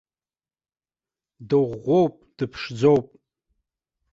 [1.47, 3.07] Дыӷәӷәоуп, дыԥшӡоуп.